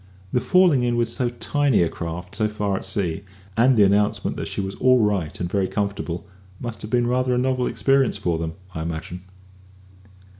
The 0.33 0.41
falling 0.41 0.81
in 0.81 0.95
with 0.97 1.09
so 1.09 1.29
tiny 1.29 1.83
a 1.83 1.87
craft 1.87 2.33
so 2.33 2.47
far 2.47 2.75
at 2.75 2.85
sea, 2.85 3.21
and 3.55 3.77
in 3.77 3.77
a 3.77 3.77
gale 3.77 3.77
of 3.77 3.77
wind, 3.77 3.77
and 3.77 3.77
the 3.77 3.83
announcement 3.95 4.37
that 4.37 4.47
she 4.47 4.59
was 4.59 4.73
"all 4.77 4.97
right 5.01 5.39
and 5.39 5.47
very 5.47 5.67
comfortable," 5.67 6.25
must 6.59 6.81
have 6.81 6.89
been 6.89 7.05
rather 7.05 7.35
a 7.35 7.37
novel 7.37 7.67
experience 7.67 8.17
for 8.17 8.39
them, 8.39 8.53
I 8.73 8.81
imagine. 8.81 9.21